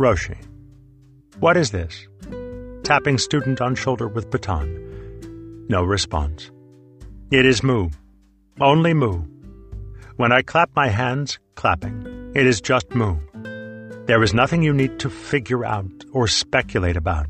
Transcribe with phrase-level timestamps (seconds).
[0.00, 0.38] Roshi.
[1.40, 2.08] What is this?
[2.84, 5.66] Tapping student on shoulder with baton.
[5.68, 6.50] No response.
[7.30, 7.90] It is Mu.
[8.62, 9.24] Only Mu.
[10.16, 12.32] When I clap my hands, clapping.
[12.34, 13.16] It is just Mu.
[14.06, 17.26] There is nothing you need to figure out or speculate about.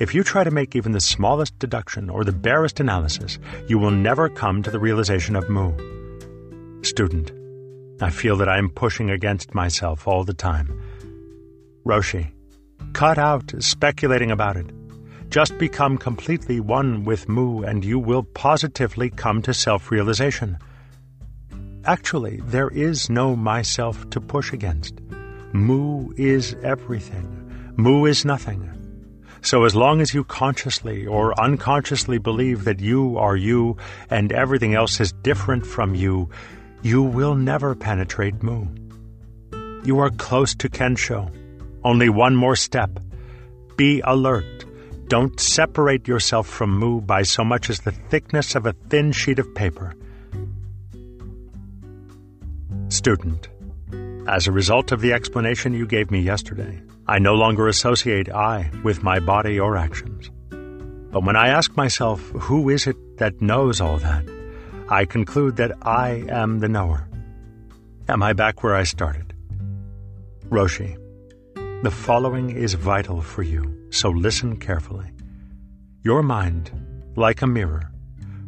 [0.00, 3.38] If you try to make even the smallest deduction or the barest analysis,
[3.68, 5.70] you will never come to the realization of Mu.
[6.82, 7.30] Student,
[8.02, 10.87] I feel that I am pushing against myself all the time.
[11.88, 12.30] Roshi,
[12.92, 14.66] cut out speculating about it.
[15.30, 20.58] Just become completely one with Mu and you will positively come to self realization.
[21.86, 25.00] Actually, there is no myself to push against.
[25.54, 27.72] Mu is everything.
[27.78, 28.70] Mu is nothing.
[29.40, 33.78] So as long as you consciously or unconsciously believe that you are you
[34.10, 36.28] and everything else is different from you,
[36.82, 38.66] you will never penetrate Mu.
[39.84, 41.32] You are close to Kensho.
[41.88, 43.00] Only one more step.
[43.76, 44.66] Be alert.
[45.06, 49.38] Don't separate yourself from Mu by so much as the thickness of a thin sheet
[49.38, 49.94] of paper.
[52.90, 53.48] Student.
[54.28, 58.70] As a result of the explanation you gave me yesterday, I no longer associate I
[58.84, 60.30] with my body or actions.
[60.50, 64.28] But when I ask myself, who is it that knows all that?
[64.90, 67.08] I conclude that I am the knower.
[68.10, 69.32] Am I back where I started?
[70.50, 70.98] Roshi,
[71.82, 75.06] the following is vital for you, so listen carefully.
[76.02, 76.72] Your mind,
[77.14, 77.92] like a mirror,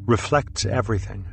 [0.06, 1.24] reflects everything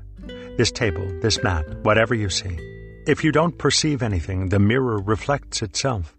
[0.57, 2.57] this table, this mat, whatever you see.
[3.05, 6.17] If you don't perceive anything, the mirror reflects itself.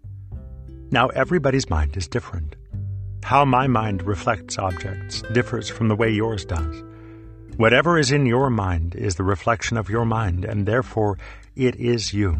[0.91, 2.55] Now, everybody's mind is different.
[3.23, 6.83] How my mind reflects objects differs from the way yours does.
[7.57, 11.17] Whatever is in your mind is the reflection of your mind, and therefore
[11.55, 12.37] it is you.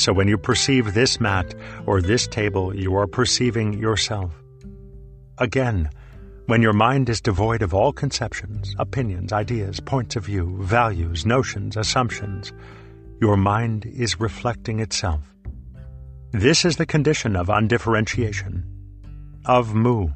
[0.00, 4.32] So when you perceive this mat or this table, you are perceiving yourself.
[5.36, 5.90] Again,
[6.46, 11.76] when your mind is devoid of all conceptions, opinions, ideas, points of view, values, notions,
[11.76, 12.50] assumptions,
[13.20, 15.20] your mind is reflecting itself.
[16.32, 18.64] This is the condition of undifferentiation,
[19.44, 20.08] of Mu.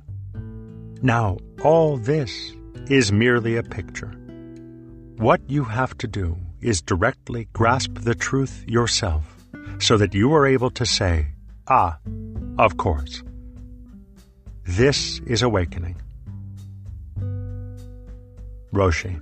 [1.03, 2.55] Now, all this
[2.89, 4.13] is merely a picture.
[5.19, 9.34] What you have to do is directly grasp the truth yourself
[9.81, 11.27] so that you are able to say,
[11.69, 11.99] Ah,
[12.59, 13.23] of course.
[14.65, 15.97] This is awakening.
[18.73, 19.21] Roshi,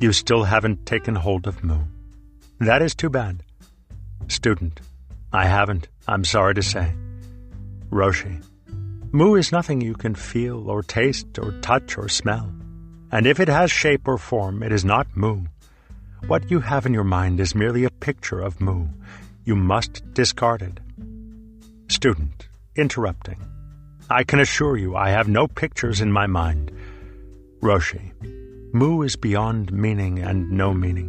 [0.00, 1.78] you still haven't taken hold of Mu.
[2.60, 3.42] That is too bad.
[4.28, 4.80] Student,
[5.32, 6.92] I haven't, I'm sorry to say.
[7.90, 8.42] Roshi,
[9.12, 12.52] Mu is nothing you can feel or taste or touch or smell.
[13.10, 15.44] And if it has shape or form, it is not Mu.
[16.26, 18.88] What you have in your mind is merely a picture of Mu.
[19.48, 20.78] You must discard it.
[21.88, 23.40] Student, interrupting.
[24.10, 26.70] I can assure you I have no pictures in my mind.
[27.62, 28.12] Roshi,
[28.74, 31.08] Mu is beyond meaning and no meaning.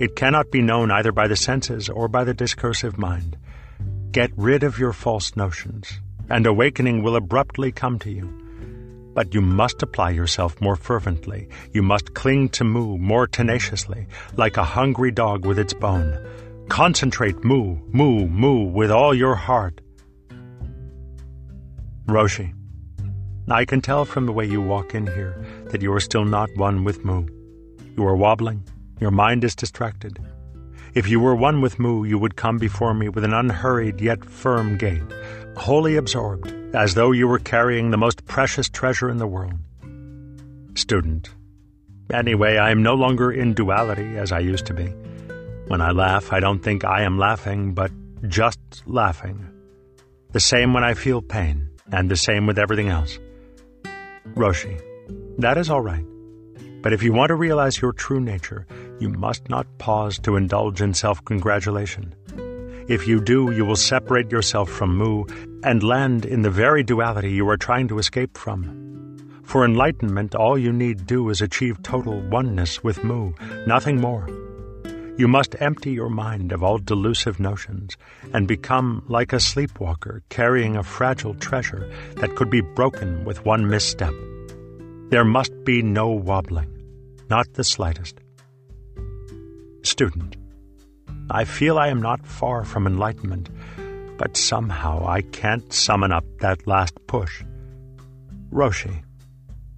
[0.00, 3.36] It cannot be known either by the senses or by the discursive mind.
[4.10, 8.26] Get rid of your false notions, and awakening will abruptly come to you.
[9.14, 11.48] But you must apply yourself more fervently.
[11.72, 16.18] You must cling to Mu more tenaciously, like a hungry dog with its bone.
[16.68, 19.80] Concentrate Mu, Mu, Mu with all your heart.
[22.06, 22.52] Roshi,
[23.48, 26.54] I can tell from the way you walk in here that you are still not
[26.56, 27.26] one with Mu.
[27.96, 28.64] You are wobbling.
[29.00, 30.18] Your mind is distracted.
[30.94, 34.24] If you were one with Mu, you would come before me with an unhurried yet
[34.24, 35.02] firm gait,
[35.56, 39.54] wholly absorbed, as though you were carrying the most precious treasure in the world.
[40.74, 41.30] Student.
[42.12, 44.92] Anyway, I am no longer in duality as I used to be.
[45.68, 47.90] When I laugh, I don't think I am laughing, but
[48.28, 49.48] just laughing.
[50.30, 53.18] The same when I feel pain, and the same with everything else.
[54.34, 54.80] Roshi,
[55.38, 56.04] that is all right.
[56.82, 58.64] But if you want to realize your true nature,
[59.00, 62.14] you must not pause to indulge in self congratulation.
[62.86, 65.24] If you do, you will separate yourself from Mu
[65.64, 69.42] and land in the very duality you are trying to escape from.
[69.42, 73.32] For enlightenment, all you need do is achieve total oneness with Mu,
[73.66, 74.28] nothing more.
[75.18, 77.96] You must empty your mind of all delusive notions
[78.34, 83.66] and become like a sleepwalker carrying a fragile treasure that could be broken with one
[83.66, 84.12] misstep.
[85.08, 86.70] There must be no wobbling,
[87.30, 88.18] not the slightest.
[89.82, 90.36] Student.
[91.30, 93.48] I feel I am not far from enlightenment,
[94.18, 97.42] but somehow I can't summon up that last push.
[98.52, 99.02] Roshi,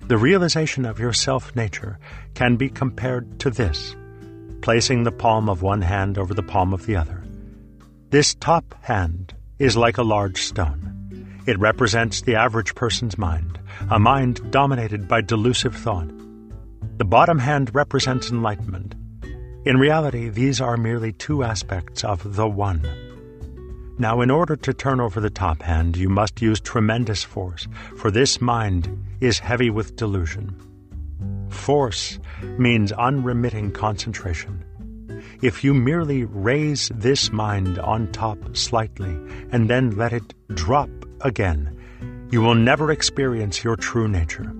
[0.08, 2.00] the realization of your self nature
[2.34, 3.94] can be compared to this
[4.60, 7.22] placing the palm of one hand over the palm of the other.
[8.10, 11.42] This top hand is like a large stone.
[11.46, 13.58] It represents the average person's mind,
[13.90, 16.10] a mind dominated by delusive thought.
[16.98, 18.94] The bottom hand represents enlightenment.
[19.64, 22.82] In reality, these are merely two aspects of the One.
[23.98, 27.66] Now, in order to turn over the top hand, you must use tremendous force,
[27.96, 28.88] for this mind
[29.20, 30.54] is heavy with delusion.
[31.50, 32.18] Force
[32.58, 34.64] means unremitting concentration.
[35.42, 39.16] If you merely raise this mind on top slightly
[39.50, 40.90] and then let it drop
[41.20, 41.76] again,
[42.30, 44.52] you will never experience your true nature.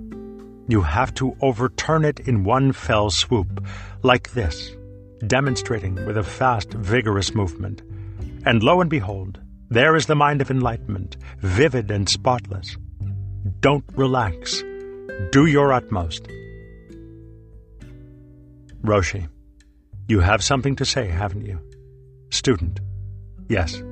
[0.69, 3.65] You have to overturn it in one fell swoop,
[4.03, 4.77] like this,
[5.27, 7.83] demonstrating with a fast, vigorous movement.
[8.45, 9.41] And lo and behold,
[9.71, 12.77] there is the mind of enlightenment, vivid and spotless.
[13.61, 14.63] Don't relax.
[15.33, 16.29] Do your utmost.
[18.83, 19.29] Roshi.
[20.09, 21.61] You have something to say, haven't you?
[22.31, 22.81] Student.
[23.49, 23.83] Yes.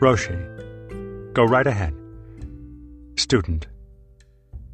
[0.00, 1.32] Roshi.
[1.32, 1.94] Go right ahead.
[3.16, 3.66] Student.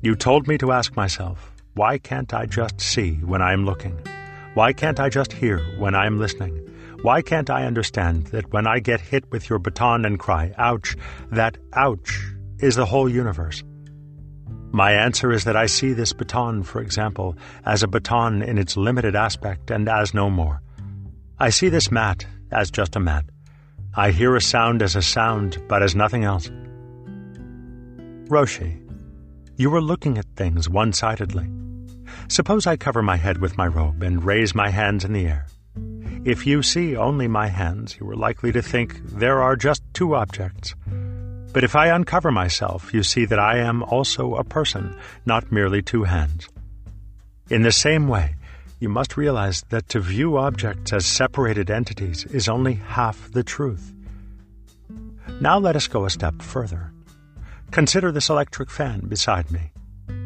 [0.01, 3.99] You told me to ask myself, why can't I just see when I am looking?
[4.55, 6.61] Why can't I just hear when I am listening?
[7.03, 10.97] Why can't I understand that when I get hit with your baton and cry, ouch,
[11.31, 13.62] that ouch is the whole universe?
[14.75, 18.76] My answer is that I see this baton, for example, as a baton in its
[18.76, 20.62] limited aspect and as no more.
[21.38, 23.25] I see this mat as just a mat.
[23.94, 26.50] I hear a sound as a sound, but as nothing else.
[28.26, 28.82] Roshi,
[29.56, 31.49] you are looking at things one sidedly.
[32.27, 35.47] Suppose I cover my head with my robe and raise my hands in the air.
[36.25, 40.17] If you see only my hands, you are likely to think there are just two
[40.17, 40.75] objects.
[41.55, 45.83] But if I uncover myself, you see that I am also a person, not merely
[45.83, 46.49] two hands.
[47.49, 48.35] In the same way,
[48.81, 53.93] you must realize that to view objects as separated entities is only half the truth.
[55.41, 56.93] Now let us go a step further.
[57.71, 59.71] Consider this electric fan beside me.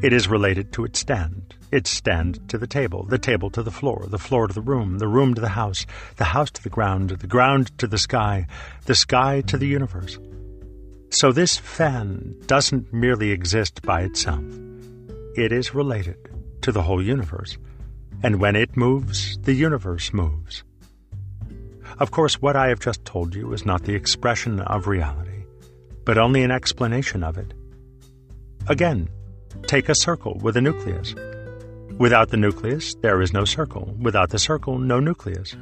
[0.03, 3.71] It is related to its stand, its stand to the table, the table to the
[3.71, 5.85] floor, the floor to the room, the room to the house,
[6.17, 8.47] the house to the ground, the ground to the sky,
[8.87, 10.19] the sky to the universe.
[11.11, 14.45] So this fan doesn't merely exist by itself.
[15.37, 16.19] It is related
[16.63, 17.57] to the whole universe.
[18.23, 20.65] And when it moves, the universe moves.
[21.99, 25.45] Of course, what I have just told you is not the expression of reality,
[26.05, 27.55] but only an explanation of it.
[28.67, 29.09] Again,
[29.67, 31.15] take a circle with a nucleus.
[31.99, 33.95] Without the nucleus, there is no circle.
[33.99, 35.57] Without the circle, no nucleus.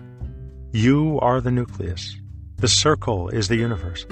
[0.72, 2.16] You are the nucleus.
[2.56, 4.04] The circle is the universe.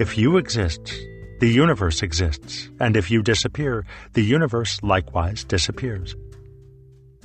[0.00, 0.94] If you exist,
[1.40, 6.16] the universe exists, and if you disappear, the universe likewise disappears.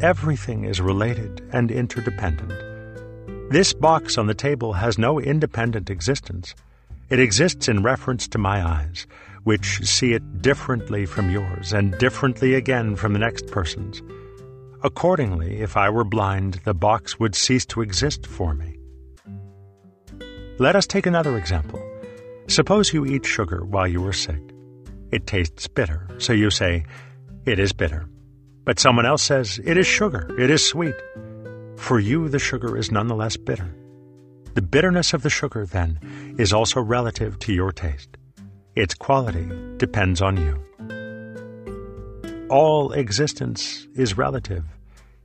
[0.02, 2.52] Everything is related and interdependent.
[3.50, 6.54] This box on the table has no independent existence.
[7.10, 9.08] It exists in reference to my eyes,
[9.46, 14.02] which see it differently from yours and differently again from the next person's.
[14.84, 18.78] Accordingly, if I were blind, the box would cease to exist for me.
[20.60, 21.85] Let us take another example.
[22.48, 24.42] Suppose you eat sugar while you are sick.
[25.12, 26.86] It tastes bitter, so you say,
[27.46, 28.08] It is bitter.
[28.64, 30.96] But someone else says, It is sugar, it is sweet.
[31.78, 33.74] For you, the sugar is nonetheless bitter.
[34.54, 36.00] The bitterness of the sugar, then,
[36.38, 38.10] is also relative to your taste.
[38.76, 40.62] Its quality depends on you.
[42.50, 44.64] All existence is relative,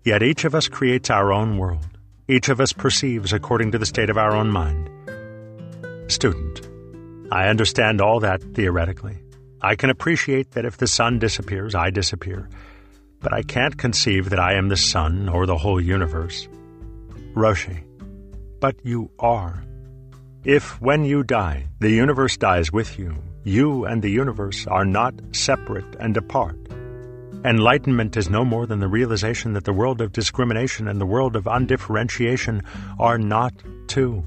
[0.04, 1.86] yet each of us creates our own world.
[2.28, 4.88] Each of us perceives according to the state of our own mind.
[6.10, 6.69] Student,
[7.30, 9.18] I understand all that theoretically.
[9.62, 12.48] I can appreciate that if the sun disappears, I disappear.
[13.20, 16.48] But I can't conceive that I am the sun or the whole universe.
[17.34, 17.84] Roshi.
[18.58, 19.62] But you are.
[20.44, 25.14] If, when you die, the universe dies with you, you and the universe are not
[25.32, 26.56] separate and apart.
[27.44, 31.36] Enlightenment is no more than the realization that the world of discrimination and the world
[31.36, 32.62] of undifferentiation
[32.98, 33.52] are not
[33.86, 34.24] two.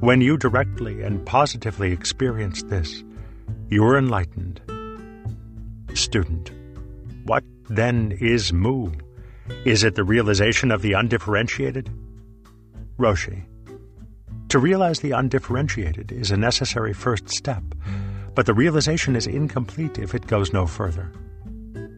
[0.00, 3.02] When you directly and positively experience this,
[3.70, 4.60] you are enlightened.
[5.94, 6.50] Student,
[7.24, 8.90] what then is Mu?
[9.64, 11.90] Is it the realization of the undifferentiated?
[12.98, 13.44] Roshi,
[14.48, 17.62] to realize the undifferentiated is a necessary first step,
[18.34, 21.10] but the realization is incomplete if it goes no further.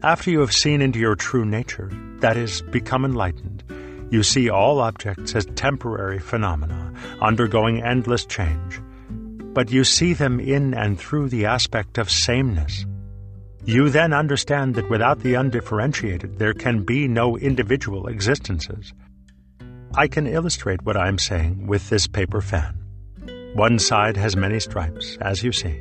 [0.03, 3.65] After you have seen into your true nature, that is, become enlightened,
[4.11, 8.81] you see all objects as temporary phenomena, undergoing endless change.
[9.55, 12.85] But you see them in and through the aspect of sameness.
[13.65, 18.93] You then understand that without the undifferentiated, there can be no individual existences.
[19.95, 22.79] I can illustrate what I am saying with this paper fan.
[23.55, 25.81] One side has many stripes, as you see.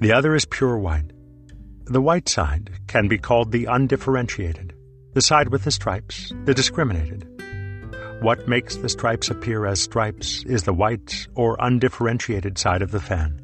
[0.00, 1.10] The other is pure white.
[1.86, 4.74] The white side can be called the undifferentiated,
[5.14, 7.26] the side with the stripes, the discriminated.
[8.20, 13.00] What makes the stripes appear as stripes is the white or undifferentiated side of the
[13.00, 13.40] fan.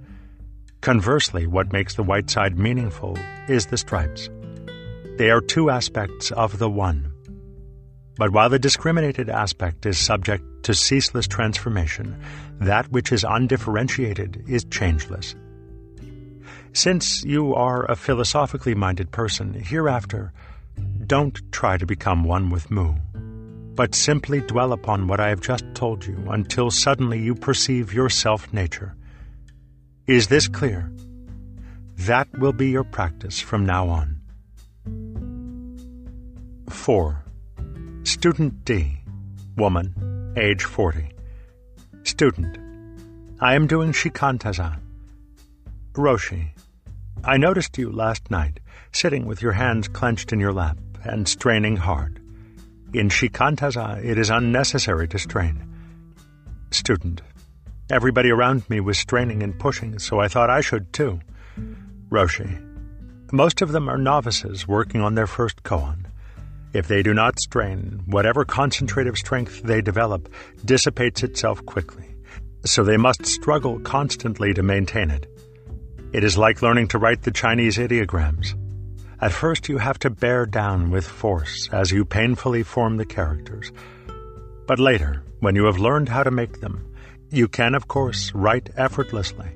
[0.80, 3.16] Conversely, what makes the white side meaningful
[3.48, 4.28] is the stripes.
[5.16, 7.12] They are two aspects of the one.
[8.16, 12.20] But while the discriminated aspect is subject to ceaseless transformation,
[12.60, 15.36] that which is undifferentiated is changeless.
[16.72, 20.32] Since you are a philosophically minded person, hereafter,
[21.06, 22.94] don't try to become one with Mu,
[23.74, 28.08] but simply dwell upon what I have just told you until suddenly you perceive your
[28.08, 28.94] self nature
[30.06, 30.92] is this clear?
[31.96, 34.20] That will be your practice from now on.
[36.68, 37.24] 4.
[38.02, 38.98] Student D.
[39.56, 41.08] Woman, age 40.
[42.02, 42.58] Student.
[43.40, 44.78] I am doing Shikantaza.
[45.94, 46.50] Roshi.
[47.24, 48.60] I noticed you last night,
[48.92, 52.20] sitting with your hands clenched in your lap and straining hard.
[52.94, 55.66] In Shikantaza, it is unnecessary to strain.
[56.70, 57.22] Student.
[57.90, 61.18] Everybody around me was straining and pushing, so I thought I should too.
[62.08, 62.56] Roshi.
[63.32, 66.06] Most of them are novices working on their first koan.
[66.72, 70.32] If they do not strain, whatever concentrative strength they develop
[70.64, 72.14] dissipates itself quickly,
[72.64, 75.26] so they must struggle constantly to maintain it.
[76.12, 78.54] It is like learning to write the Chinese ideograms.
[79.20, 83.72] At first, you have to bear down with force as you painfully form the characters.
[84.66, 86.86] But later, when you have learned how to make them,
[87.30, 89.48] you can, of course, write effortlessly.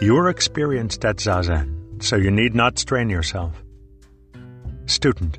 [0.00, 3.62] You are experienced at Zazen, so you need not strain yourself.
[4.86, 5.38] Student.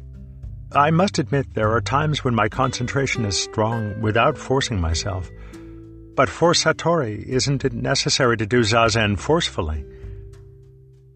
[0.73, 5.29] I must admit there are times when my concentration is strong without forcing myself.
[6.15, 9.83] But for Satori, isn't it necessary to do Zazen forcefully?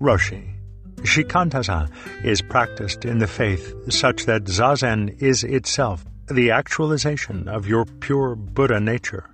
[0.01, 0.54] Roshi.
[1.05, 1.89] Shikantaza
[2.23, 8.35] is practiced in the faith such that Zazen is itself the actualization of your pure
[8.35, 9.29] Buddha nature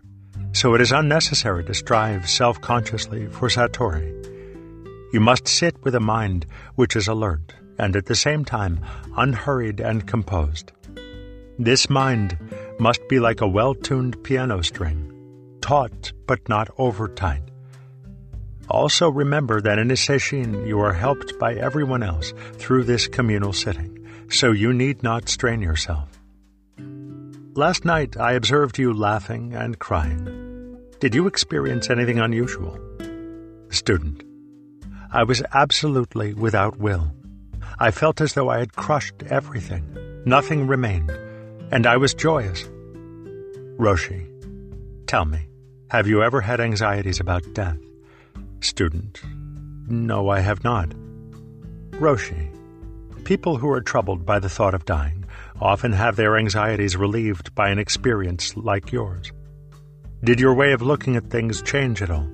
[0.53, 4.11] so it is unnecessary to strive self consciously for Satori.
[5.13, 8.79] You must sit with a mind which is alert and at the same time
[9.17, 10.71] unhurried and composed.
[11.57, 12.37] This mind
[12.79, 15.11] must be like a well tuned piano string,
[15.61, 17.50] taut but not over tight.
[18.71, 23.51] Also remember that in a sesshin you are helped by everyone else through this communal
[23.51, 26.07] sitting, so you need not strain yourself.
[27.53, 30.79] Last night I observed you laughing and crying.
[31.01, 32.79] Did you experience anything unusual?
[33.71, 34.23] Student.
[35.11, 37.11] I was absolutely without will.
[37.77, 39.83] I felt as though I had crushed everything.
[40.25, 41.11] Nothing remained.
[41.71, 42.63] And I was joyous.
[43.77, 44.27] Roshi.
[45.07, 45.49] Tell me,
[45.89, 47.77] have you ever had anxieties about death?
[48.61, 49.21] Student.
[49.87, 50.89] No, I have not.
[51.99, 52.49] Roshi.
[53.23, 55.25] People who are troubled by the thought of dying
[55.59, 59.31] often have their anxieties relieved by an experience like yours.
[60.23, 62.27] Did your way of looking at things change at all?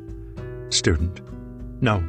[0.70, 1.22] Student.
[1.82, 2.04] No.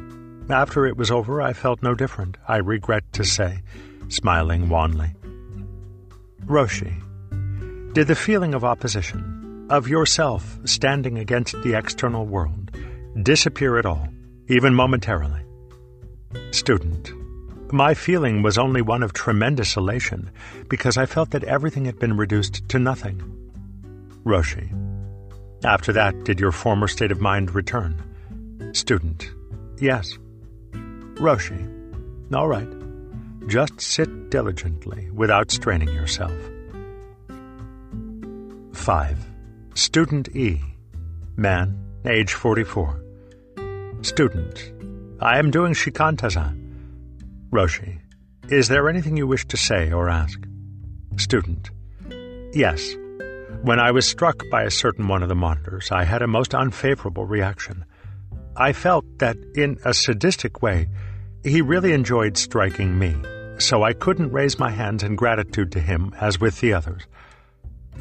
[0.49, 3.61] After it was over, I felt no different, I regret to say,
[4.09, 5.13] smiling wanly.
[6.45, 6.93] Roshi.
[7.93, 12.58] Did the feeling of opposition, of yourself standing against the external world,
[13.23, 14.07] disappear at all,
[14.47, 15.41] even momentarily?
[16.51, 17.11] Student.
[17.71, 20.31] My feeling was only one of tremendous elation,
[20.69, 23.21] because I felt that everything had been reduced to nothing.
[24.25, 24.69] Roshi.
[25.63, 28.01] After that, did your former state of mind return?
[28.73, 29.29] Student.
[29.79, 30.17] Yes.
[31.15, 31.67] Roshi.
[32.33, 32.67] All right.
[33.47, 36.33] Just sit diligently without straining yourself.
[38.73, 39.25] 5.
[39.73, 40.61] Student E.
[41.35, 43.08] Man, age 44.
[44.01, 44.71] Student.
[45.19, 46.55] I am doing Shikantaza.
[47.51, 47.99] Roshi,
[48.49, 50.39] is there anything you wish to say or ask?
[51.17, 51.69] Student.
[52.53, 52.95] Yes.
[53.61, 56.55] When I was struck by a certain one of the monitors, I had a most
[56.55, 57.83] unfavorable reaction.
[58.55, 60.87] I felt that, in a sadistic way,
[61.43, 63.17] he really enjoyed striking me,
[63.57, 67.03] so I couldn't raise my hands in gratitude to him as with the others.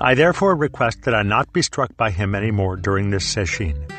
[0.00, 3.90] I therefore request that I not be struck by him any more during this sesshin.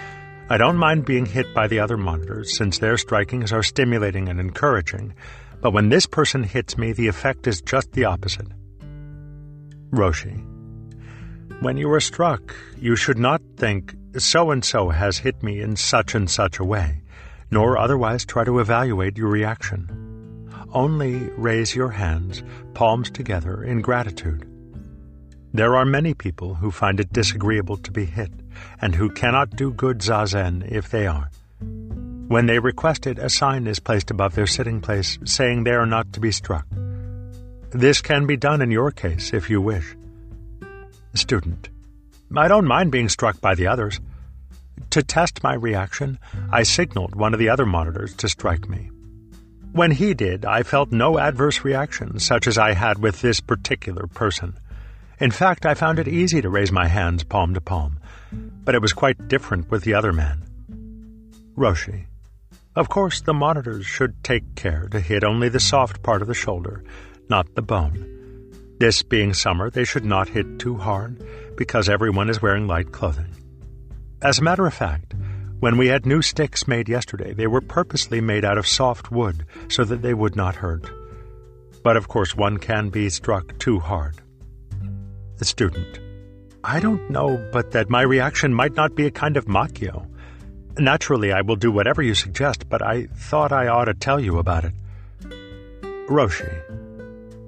[0.51, 4.39] I don't mind being hit by the other monitors, since their strikings are stimulating and
[4.39, 5.13] encouraging,
[5.61, 8.47] but when this person hits me, the effect is just the opposite.
[9.91, 10.43] Roshi.
[11.61, 15.75] When you are struck, you should not think, so and so has hit me in
[15.75, 17.03] such and such a way,
[17.51, 20.49] nor otherwise try to evaluate your reaction.
[20.71, 22.41] Only raise your hands,
[22.73, 24.47] palms together, in gratitude.
[25.53, 28.31] There are many people who find it disagreeable to be hit.
[28.81, 31.29] And who cannot do good zazen if they are.
[32.27, 35.85] When they request it, a sign is placed above their sitting place saying they are
[35.85, 36.65] not to be struck.
[37.71, 39.95] This can be done in your case if you wish.
[41.15, 41.69] Student.
[42.35, 43.99] I don't mind being struck by the others.
[44.91, 46.19] To test my reaction,
[46.51, 48.89] I signaled one of the other monitors to strike me.
[49.71, 54.07] When he did, I felt no adverse reaction such as I had with this particular
[54.07, 54.57] person.
[55.19, 57.98] In fact, I found it easy to raise my hands palm to palm,
[58.31, 60.43] but it was quite different with the other man.
[61.57, 62.05] Roshi.
[62.75, 66.33] Of course, the monitors should take care to hit only the soft part of the
[66.33, 66.83] shoulder,
[67.29, 68.15] not the bone.
[68.79, 71.21] This being summer, they should not hit too hard
[71.57, 73.35] because everyone is wearing light clothing.
[74.21, 75.13] As a matter of fact,
[75.59, 79.45] when we had new sticks made yesterday, they were purposely made out of soft wood
[79.67, 80.89] so that they would not hurt.
[81.83, 84.21] But of course, one can be struck too hard.
[85.37, 85.99] The student.
[86.69, 90.07] I don't know, but that my reaction might not be a kind of makyo.
[90.77, 94.37] Naturally, I will do whatever you suggest, but I thought I ought to tell you
[94.37, 94.73] about it.
[96.07, 96.51] Roshi,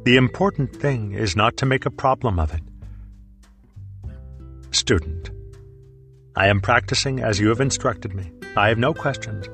[0.05, 2.63] the important thing is not to make a problem of it.
[4.71, 5.29] Student,
[6.35, 8.31] I am practicing as you have instructed me.
[8.57, 9.45] I have no questions.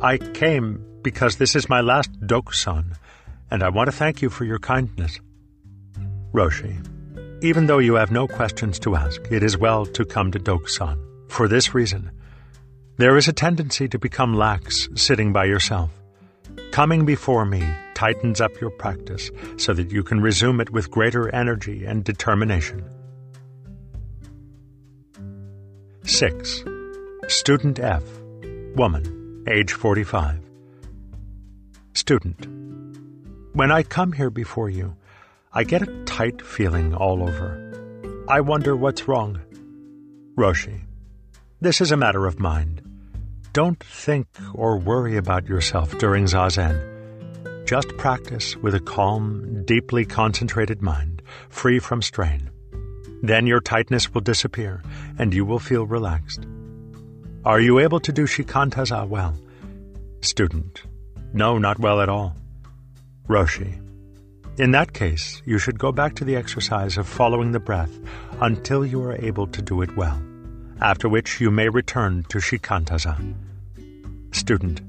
[0.00, 2.96] I came because this is my last dokusan,
[3.50, 5.20] and I want to thank you for your kindness.
[6.32, 6.74] Roshi,
[7.42, 10.96] even though you have no questions to ask, it is well to come to Dokusan.
[11.28, 12.10] For this reason,
[12.98, 15.90] there is a tendency to become lax sitting by yourself.
[16.70, 21.34] Coming before me tightens up your practice so that you can resume it with greater
[21.34, 22.84] energy and determination.
[26.04, 26.64] 6.
[27.28, 28.02] Student F.
[28.76, 30.38] Woman, age 45.
[31.94, 32.46] Student.
[33.54, 34.96] When I come here before you,
[35.54, 38.24] I get a tight feeling all over.
[38.26, 39.38] I wonder what's wrong.
[40.34, 40.80] Roshi.
[41.60, 42.80] This is a matter of mind.
[43.52, 47.66] Don't think or worry about yourself during Zazen.
[47.66, 52.48] Just practice with a calm, deeply concentrated mind, free from strain.
[53.22, 54.82] Then your tightness will disappear
[55.18, 56.46] and you will feel relaxed.
[57.44, 59.36] Are you able to do Shikantaza ah, well?
[60.22, 60.82] Student.
[61.34, 62.36] No, not well at all.
[63.28, 63.82] Roshi.
[64.58, 67.98] In that case, you should go back to the exercise of following the breath
[68.40, 70.22] until you are able to do it well
[70.82, 73.16] after which you may return to Shikantaza.
[74.32, 74.80] Student.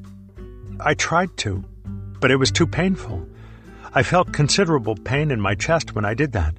[0.79, 1.63] I tried to,
[2.19, 3.27] but it was too painful.
[3.93, 6.55] I felt considerable pain in my chest when I did that.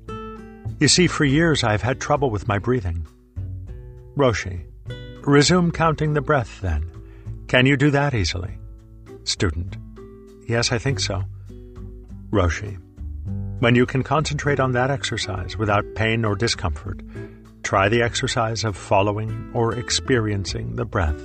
[0.79, 3.07] You see, for years I've had trouble with my breathing.
[4.17, 4.61] Roshi.
[5.23, 6.89] Resume counting the breath, then.
[7.49, 8.59] Can you do that easily?
[9.25, 9.77] Student.
[10.47, 11.25] Yes, I think so.
[12.31, 12.79] Roshi.
[13.65, 17.01] When you can concentrate on that exercise without pain or discomfort,
[17.65, 21.19] Try the exercise of following or experiencing the breath.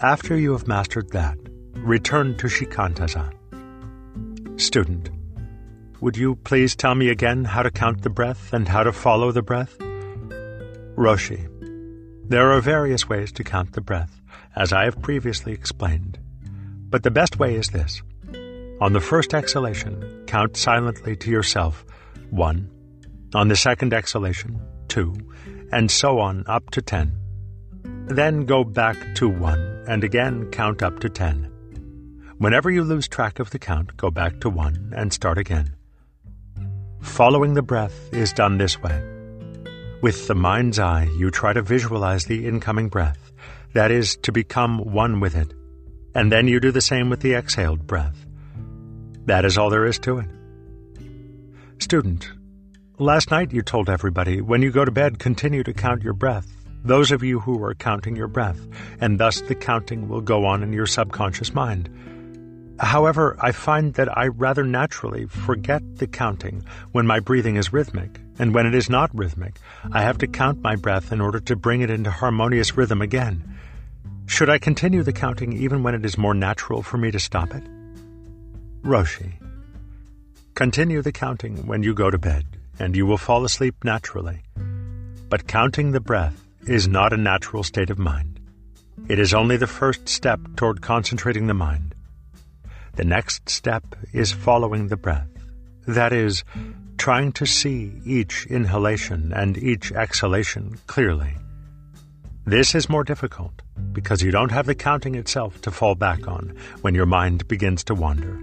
[0.00, 1.38] After you have mastered that,
[1.74, 3.32] return to Shikantaza.
[4.60, 5.08] Student,
[6.02, 9.32] would you please tell me again how to count the breath and how to follow
[9.32, 9.78] the breath?
[10.98, 11.48] Roshi,
[12.28, 14.20] there are various ways to count the breath,
[14.54, 16.18] as I have previously explained.
[16.90, 18.02] But the best way is this.
[18.82, 21.84] On the first exhalation, count silently to yourself
[22.30, 22.68] one.
[23.32, 25.14] On the second exhalation, 2,
[25.70, 27.16] and so on up to 10.
[28.08, 31.44] Then go back to 1 and again count up to 10.
[32.38, 35.76] Whenever you lose track of the count, go back to 1 and start again.
[37.02, 39.00] Following the breath is done this way.
[40.02, 43.30] With the mind's eye, you try to visualize the incoming breath,
[43.74, 45.54] that is, to become one with it,
[46.16, 48.21] and then you do the same with the exhaled breath.
[49.26, 50.26] That is all there is to it.
[51.78, 52.30] Student,
[52.98, 56.46] Last night you told everybody, when you go to bed, continue to count your breath.
[56.84, 58.60] Those of you who are counting your breath,
[59.00, 61.88] and thus the counting will go on in your subconscious mind.
[62.78, 68.20] However, I find that I rather naturally forget the counting when my breathing is rhythmic,
[68.38, 69.58] and when it is not rhythmic,
[69.90, 73.58] I have to count my breath in order to bring it into harmonious rhythm again.
[74.26, 77.52] Should I continue the counting even when it is more natural for me to stop
[77.52, 77.64] it?
[78.82, 79.34] Roshi.
[80.54, 82.44] Continue the counting when you go to bed
[82.80, 84.42] and you will fall asleep naturally.
[85.28, 88.40] But counting the breath is not a natural state of mind.
[89.08, 91.94] It is only the first step toward concentrating the mind.
[92.96, 95.28] The next step is following the breath.
[95.86, 96.42] That is,
[96.98, 101.34] trying to see each inhalation and each exhalation clearly.
[102.44, 106.56] This is more difficult because you don't have the counting itself to fall back on
[106.80, 108.40] when your mind begins to wander.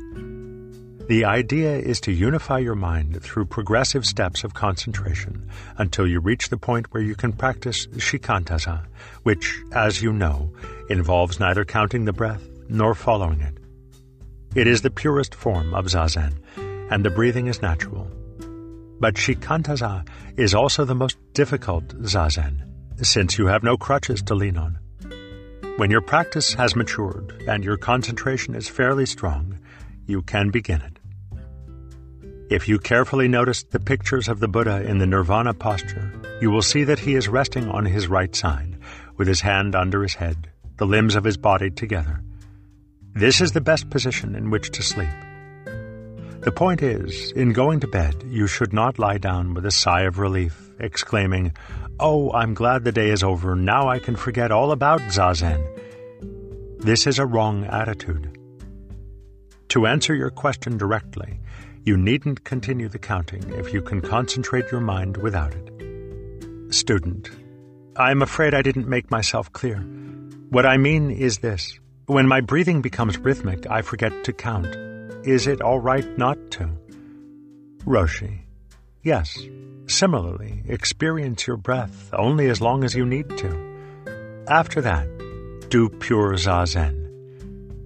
[1.09, 6.49] The idea is to unify your mind through progressive steps of concentration until you reach
[6.49, 8.85] the point where you can practice shikantaza,
[9.23, 10.53] which, as you know,
[10.87, 13.57] involves neither counting the breath nor following it.
[14.53, 16.33] It is the purest form of zazen,
[16.91, 18.07] and the breathing is natural.
[18.99, 22.61] But shikantaza is also the most difficult zazen,
[23.01, 24.77] since you have no crutches to lean on.
[25.77, 29.57] When your practice has matured and your concentration is fairly strong,
[30.05, 30.98] you can begin it.
[32.49, 36.63] If you carefully notice the pictures of the Buddha in the nirvana posture, you will
[36.63, 38.75] see that he is resting on his right side,
[39.17, 42.23] with his hand under his head, the limbs of his body together.
[43.13, 45.09] This is the best position in which to sleep.
[46.39, 50.01] The point is, in going to bed, you should not lie down with a sigh
[50.01, 51.53] of relief, exclaiming,
[51.99, 55.63] Oh, I'm glad the day is over, now I can forget all about Zazen.
[56.79, 58.39] This is a wrong attitude.
[59.67, 61.39] To answer your question directly,
[61.89, 65.71] you needn't continue the counting if you can concentrate your mind without it.
[66.71, 67.31] Student,
[67.97, 69.79] I'm afraid I didn't make myself clear.
[70.51, 71.79] What I mean is this.
[72.05, 74.67] When my breathing becomes rhythmic, I forget to count.
[75.25, 76.69] Is it all right not to?
[77.85, 78.41] Roshi,
[79.01, 79.35] yes.
[79.87, 84.45] Similarly, experience your breath only as long as you need to.
[84.47, 85.07] After that,
[85.69, 86.97] do pure zazen.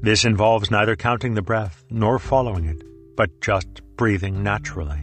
[0.02, 2.84] This involves neither counting the breath nor following it,
[3.16, 5.00] but just breathing naturally.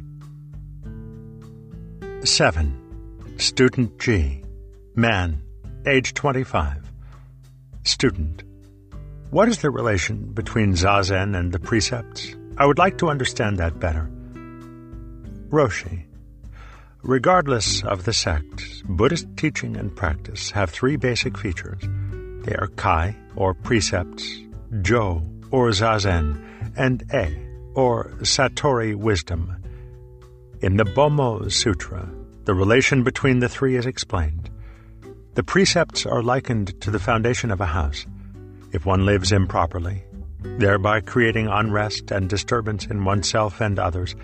[2.24, 3.36] 7.
[3.38, 4.42] Student G.
[4.94, 5.40] Man,
[5.86, 6.90] age 25.
[7.84, 8.42] Student.
[9.30, 12.34] What is the relation between Zazen and the precepts?
[12.58, 14.10] I would like to understand that better.
[15.48, 16.04] Roshi.
[17.02, 21.80] Regardless of the sect, Buddhist teaching and practice have three basic features.
[22.44, 24.42] They are Kai, or precepts,
[24.82, 26.44] Jo, or Zazen,
[26.76, 29.56] and E, or Satori wisdom.
[30.60, 32.08] In the Bommo Sutra,
[32.44, 34.50] the relation between the three is explained.
[35.34, 38.06] The precepts are likened to the foundation of a house.
[38.72, 40.04] If one lives improperly,
[40.42, 44.14] thereby creating unrest and disturbance in oneself and others,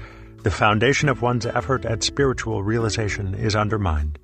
[0.42, 4.18] the foundation of one's effort at spiritual realization is undermined.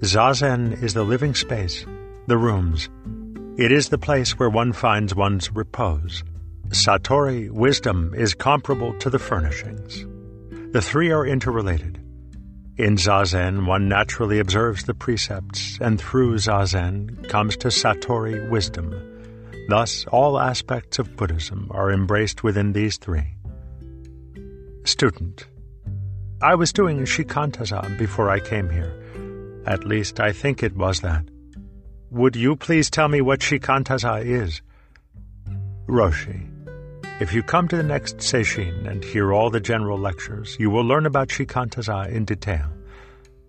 [0.00, 1.86] Zazen is the living space,
[2.26, 2.88] the rooms,
[3.58, 6.24] it is the place where one finds one's repose.
[6.72, 10.06] Satori wisdom is comparable to the furnishings.
[10.72, 12.00] The three are interrelated.
[12.78, 18.90] In Zazen, one naturally observes the precepts, and through Zazen comes to Satori wisdom.
[19.68, 23.36] Thus, all aspects of Buddhism are embraced within these three.
[24.84, 25.46] Student.
[26.40, 28.98] I was doing Shikantaza before I came here.
[29.66, 31.24] At least, I think it was that.
[32.10, 34.62] Would you please tell me what shikantaza is?
[35.86, 36.51] Roshi.
[37.22, 40.82] If you come to the next Sesshin and hear all the general lectures, you will
[40.82, 42.66] learn about shikantaza in detail.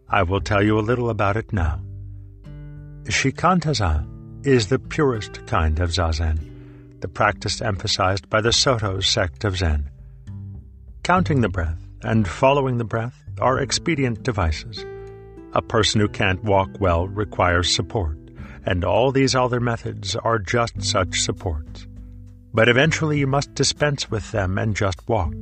[0.07, 1.81] I will tell you a little about it now.
[3.05, 4.05] Shikantaza
[4.45, 6.38] is the purest kind of zazen,
[7.01, 9.89] the practice emphasized by the Soto sect of Zen.
[11.01, 14.86] Counting the breath and following the breath are expedient devices.
[15.53, 18.19] A person who can't walk well requires support
[18.67, 21.88] and all these other methods are just such supports.
[22.54, 25.34] But eventually you must dispense with them and just walk.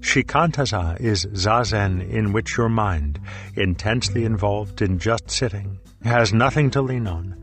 [0.00, 3.20] Shikantaza is zazen in which your mind,
[3.56, 7.36] intensely involved in just sitting, has nothing to lean on.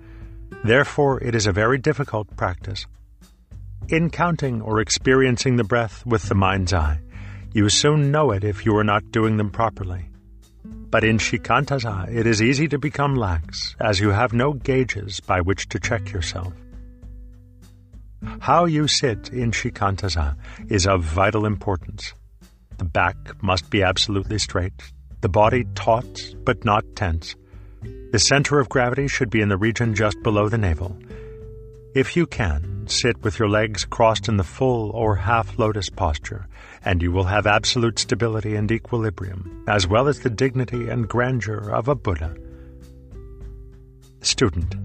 [0.64, 2.86] Therefore, it is a very difficult practice.
[3.90, 7.00] In counting or experiencing the breath with the mind's eye,
[7.54, 10.06] you soon know it if you are not doing them properly.
[10.64, 15.42] But in shikantaza, it is easy to become lax, as you have no gauges by
[15.42, 16.54] which to check yourself.
[18.40, 20.36] How you sit in shikantaza
[20.70, 22.14] is of vital importance.
[22.78, 24.74] The back must be absolutely straight,
[25.22, 27.36] the body taut but not tense.
[28.12, 30.98] The center of gravity should be in the region just below the navel.
[31.96, 36.48] If you can, sit with your legs crossed in the full or half lotus posture,
[36.84, 41.70] and you will have absolute stability and equilibrium, as well as the dignity and grandeur
[41.70, 42.36] of a Buddha.
[44.22, 44.76] Student.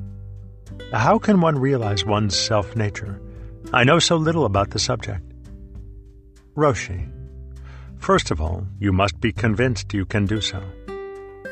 [0.92, 3.20] How can one realize one's self nature?
[3.72, 5.24] I know so little about the subject.
[6.54, 7.10] Roshi.
[7.98, 10.62] First of all, you must be convinced you can do so.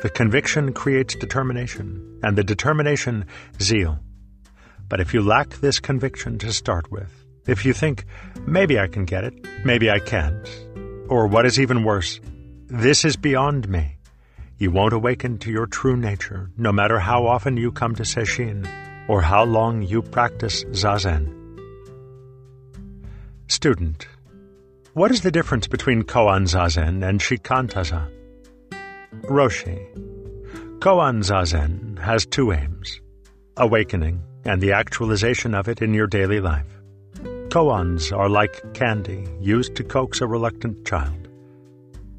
[0.01, 3.25] The conviction creates determination, and the determination,
[3.61, 3.99] zeal.
[4.87, 8.05] But if you lack this conviction to start with, if you think,
[8.45, 9.33] maybe I can get it,
[9.65, 10.47] maybe I can't,
[11.09, 12.21] or what is even worse,
[12.67, 13.97] this is beyond me,
[14.57, 18.65] you won't awaken to your true nature, no matter how often you come to Sesshin
[19.07, 21.31] or how long you practice Zazen.
[23.47, 24.07] Student,
[24.93, 28.09] What is the difference between Koan Zazen and Shikantaza?
[29.23, 29.79] Roshi.
[30.79, 33.01] Koan Zazen has two aims
[33.57, 36.67] awakening and the actualization of it in your daily life.
[37.49, 41.27] Koans are like candy used to coax a reluctant child.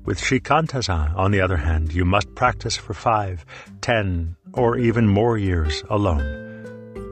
[0.04, 3.44] With Shikantaza, on the other hand, you must practice for five,
[3.80, 6.43] ten, or even more years alone,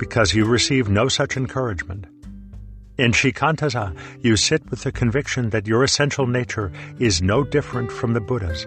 [0.03, 2.07] because you receive no such encouragement.
[2.99, 8.13] In Shikantaza, you sit with the conviction that your essential nature is no different from
[8.13, 8.67] the Buddha's,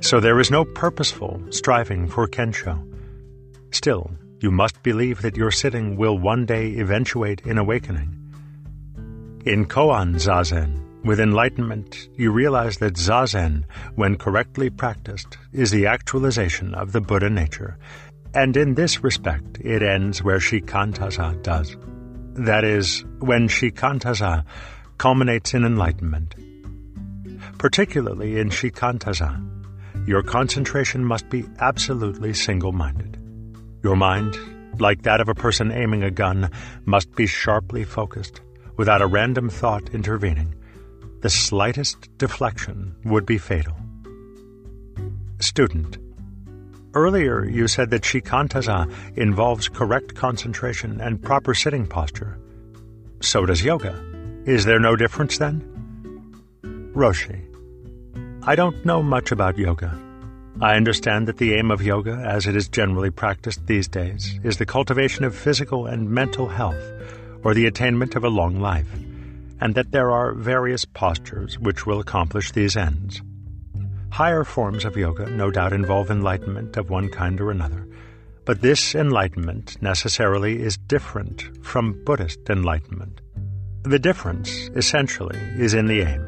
[0.00, 2.74] so there is no purposeful striving for Kensho.
[3.70, 8.10] Still, you must believe that your sitting will one day eventuate in awakening.
[9.46, 16.74] In Koan Zazen, with enlightenment, you realize that Zazen, when correctly practiced, is the actualization
[16.74, 17.78] of the Buddha nature,
[18.34, 21.76] and in this respect it ends where Shikantaza does.
[22.34, 24.44] That is, when Shikantaza
[24.98, 26.34] culminates in enlightenment.
[27.58, 29.48] Particularly in Shikantaza,
[30.06, 33.18] your concentration must be absolutely single-minded.
[33.82, 34.36] Your mind,
[34.80, 36.50] like that of a person aiming a gun,
[36.86, 38.40] must be sharply focused,
[38.76, 40.54] without a random thought intervening
[41.22, 43.76] the slightest deflection would be fatal.
[45.38, 46.01] Student.
[46.94, 52.38] Earlier, you said that Shikantaza involves correct concentration and proper sitting posture.
[53.20, 53.94] So does yoga.
[54.44, 55.60] Is there no difference then?
[56.94, 57.40] Roshi.
[58.44, 59.98] I don't know much about yoga.
[60.60, 64.58] I understand that the aim of yoga, as it is generally practiced these days, is
[64.58, 66.82] the cultivation of physical and mental health,
[67.42, 68.88] or the attainment of a long life
[69.62, 73.22] and that there are various postures which will accomplish these ends.
[74.12, 77.88] Higher forms of yoga no doubt involve enlightenment of one kind or another,
[78.44, 83.22] but this enlightenment necessarily is different from Buddhist enlightenment.
[83.84, 86.20] The difference, essentially, is in the aim.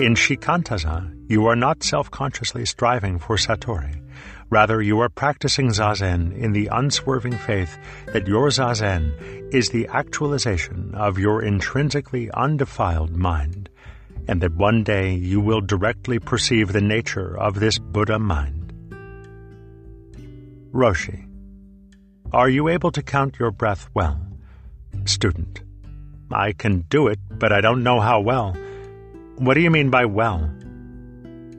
[0.00, 3.94] In Shikantaza, you are not self-consciously striving for Satori.
[4.50, 9.14] Rather, you are practicing Zazen in the unswerving faith that your Zazen
[9.54, 13.59] is the actualization of your intrinsically undefiled mind,
[14.28, 18.72] and that one day you will directly perceive the nature of this Buddha mind.
[20.72, 21.26] Roshi.
[22.32, 24.20] Are you able to count your breath well?
[25.04, 25.62] Student.
[26.30, 28.56] I can do it, but I don't know how well.
[29.38, 30.48] What do you mean by well?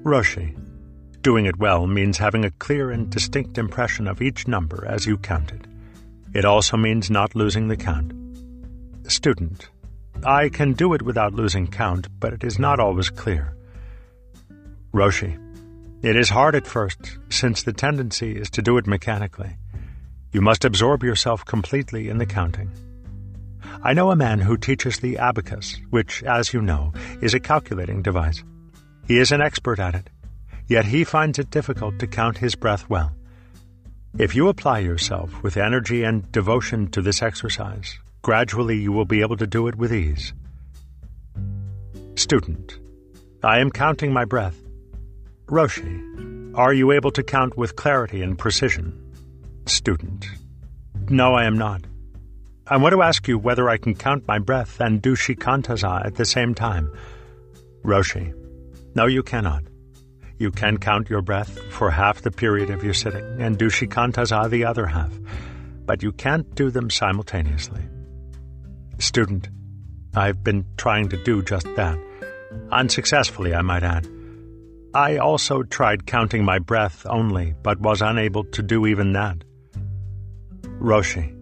[0.03, 0.55] Roshi.
[1.21, 5.17] Doing it well means having a clear and distinct impression of each number as you
[5.17, 5.65] count it.
[6.33, 8.13] It also means not losing the count.
[9.07, 9.70] Student.
[10.23, 13.55] I can do it without losing count, but it is not always clear.
[14.93, 15.37] Roshi.
[16.01, 19.55] It is hard at first, since the tendency is to do it mechanically.
[20.31, 22.71] You must absorb yourself completely in the counting.
[23.83, 28.01] I know a man who teaches the abacus, which, as you know, is a calculating
[28.01, 28.43] device.
[29.07, 30.09] He is an expert at it
[30.71, 33.11] yet he finds it difficult to count his breath well.
[34.17, 39.21] If you apply yourself with energy and devotion to this exercise, gradually you will be
[39.21, 40.33] able to do it with ease.
[42.15, 42.77] Student.
[43.43, 44.57] I am counting my breath.
[45.47, 46.09] Roshi.
[46.55, 48.93] Are you able to count with clarity and precision?
[49.65, 50.27] Student.
[51.09, 51.81] No, I am not.
[52.67, 56.15] I want to ask you whether I can count my breath and do shikantaza at
[56.15, 56.91] the same time.
[57.83, 58.33] Roshi.
[58.95, 59.63] No, you cannot.
[60.37, 64.49] You can count your breath for half the period of your sitting and do shikantaza
[64.49, 65.11] the other half,
[65.85, 67.81] but you can't do them simultaneously.
[69.01, 69.49] Student,
[70.15, 71.97] I've been trying to do just that.
[72.71, 74.07] Unsuccessfully, I might add.
[74.93, 79.43] I also tried counting my breath only, but was unable to do even that.
[80.79, 81.35] Roshi,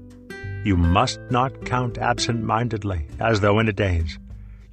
[0.65, 4.17] you must not count absent-mindedly, as though in a daze.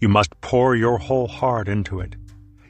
[0.00, 2.14] You must pour your whole heart into it.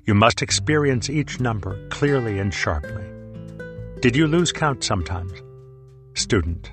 [0.07, 3.05] You must experience each number clearly and sharply.
[4.01, 5.43] Did you lose count sometimes?
[6.15, 6.73] Student.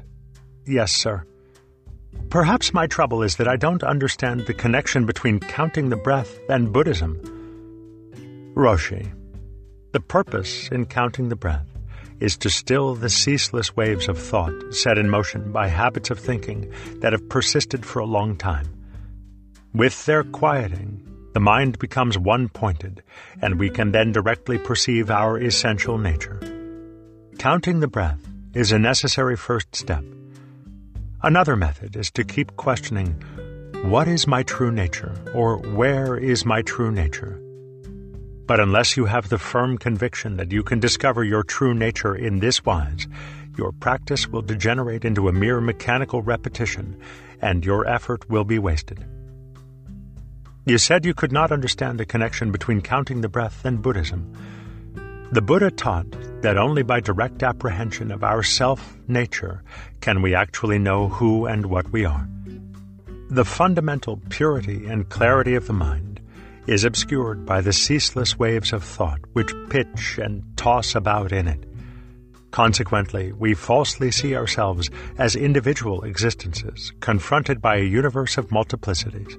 [0.65, 1.25] Yes, sir.
[2.29, 6.73] Perhaps my trouble is that I don't understand the connection between counting the breath and
[6.73, 7.19] Buddhism.
[8.55, 9.11] Roshi.
[9.91, 11.67] The purpose in counting the breath
[12.19, 16.73] is to still the ceaseless waves of thought set in motion by habits of thinking
[17.01, 18.67] that have persisted for a long time.
[19.73, 23.03] With their quieting, the mind becomes one-pointed,
[23.41, 26.39] and we can then directly perceive our essential nature.
[27.39, 28.21] Counting the breath
[28.53, 30.03] is a necessary first step.
[31.25, 33.13] Another method is to keep questioning,
[33.85, 37.39] what is my true nature, or where is my true nature?
[38.45, 42.39] But unless you have the firm conviction that you can discover your true nature in
[42.39, 43.07] this wise,
[43.57, 46.99] your practice will degenerate into a mere mechanical repetition,
[47.41, 49.05] and your effort will be wasted.
[50.65, 54.29] You said you could not understand the connection between counting the breath and Buddhism.
[55.31, 56.07] The Buddha taught
[56.43, 59.63] that only by direct apprehension of our self nature
[60.01, 62.27] can we actually know who and what we are.
[63.29, 66.19] The fundamental purity and clarity of the mind
[66.67, 71.63] is obscured by the ceaseless waves of thought which pitch and toss about in it.
[72.51, 79.33] Consequently, we falsely see ourselves as individual existences confronted by a universe of multiplicities.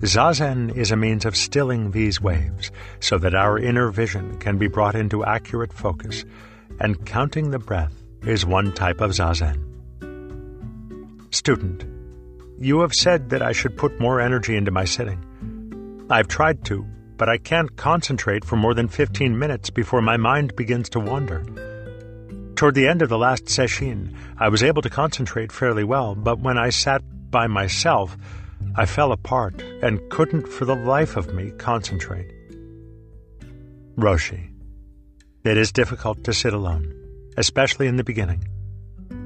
[0.00, 2.70] Zazen is a means of stilling these waves
[3.00, 6.24] so that our inner vision can be brought into accurate focus,
[6.80, 9.64] and counting the breath is one type of Zazen.
[11.34, 11.84] Student,
[12.58, 16.06] you have said that I should put more energy into my sitting.
[16.10, 20.56] I've tried to, but I can't concentrate for more than 15 minutes before my mind
[20.56, 21.44] begins to wander.
[22.54, 26.40] Toward the end of the last session, I was able to concentrate fairly well, but
[26.40, 28.16] when I sat by myself,
[28.78, 32.30] I fell apart and couldn't for the life of me concentrate.
[33.96, 34.52] Roshi.
[35.42, 36.94] It is difficult to sit alone,
[37.36, 38.44] especially in the beginning.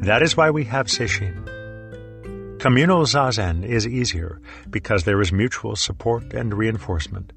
[0.00, 1.36] That is why we have Sesshin.
[2.60, 7.34] Communal Zazen is easier because there is mutual support and reinforcement.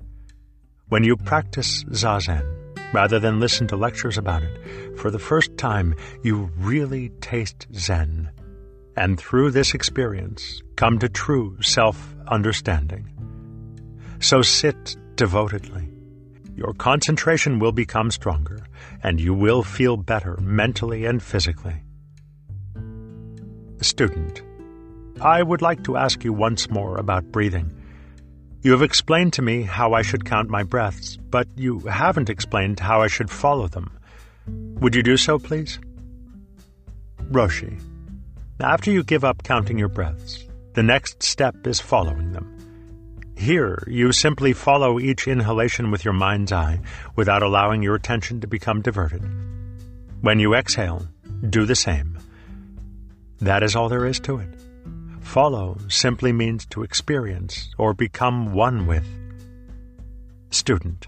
[0.88, 4.97] When you practice Zazen, rather than listen to lectures about it.
[4.97, 8.32] For the first time, you really taste Zen.
[8.95, 13.10] And through this experience, come to true self understanding.
[14.19, 15.89] So sit devotedly.
[16.55, 18.65] Your concentration will become stronger,
[19.03, 21.84] and you will feel better mentally and physically.
[23.81, 24.41] Student,
[25.21, 27.71] I would like to ask you once more about breathing.
[28.62, 32.79] You have explained to me how I should count my breaths, but you haven't explained
[32.79, 33.91] how I should follow them.
[34.79, 35.77] Would you do so, please?
[37.31, 37.79] Roshi.
[38.62, 42.52] After you give up counting your breaths, the next step is following them.
[43.38, 46.80] Here, you simply follow each inhalation with your mind's eye
[47.18, 49.22] without allowing your attention to become diverted.
[50.22, 51.06] When you exhale,
[51.50, 52.18] do the same.
[53.41, 54.48] That is all there is to it.
[55.20, 59.06] Follow simply means to experience or become one with.
[60.52, 61.08] Student.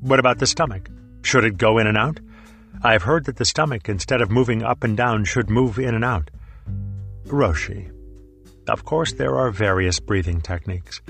[0.00, 0.90] What about the stomach?
[1.22, 2.18] Should it go in and out?
[2.82, 5.94] I have heard that the stomach, instead of moving up and down, should move in
[5.94, 6.28] and out.
[7.26, 7.90] Roshi.
[8.68, 11.00] Of course, there are various breathing techniques.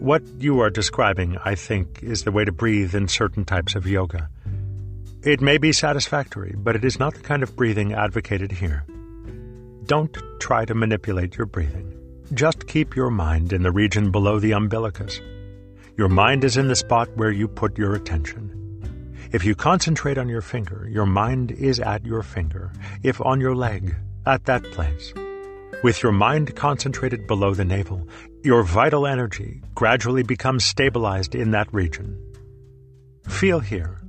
[0.00, 3.86] What you are describing, I think, is the way to breathe in certain types of
[3.86, 4.28] yoga.
[5.22, 8.84] It may be satisfactory, but it is not the kind of breathing advocated here.
[9.86, 11.96] Don't try to manipulate your breathing.
[12.34, 15.20] Just keep your mind in the region below the umbilicus.
[15.96, 18.58] Your mind is in the spot where you put your attention.
[19.32, 22.72] If you concentrate on your finger, your mind is at your finger.
[23.02, 23.94] If on your leg,
[24.26, 25.12] at that place.
[25.82, 28.08] With your mind concentrated below the navel,
[28.44, 32.16] your vital energy gradually becomes stabilized in that region.
[33.28, 34.00] Feel here,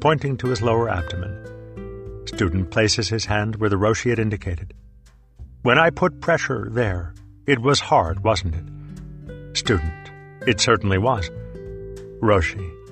[0.00, 2.24] pointing to his lower abdomen.
[2.26, 4.72] Student places his hand where the Roshi had indicated.
[5.60, 7.12] When I put pressure there,
[7.46, 9.56] it was hard, wasn't it?
[9.58, 10.10] Student.
[10.46, 11.28] It certainly was.
[12.22, 12.83] Roshi.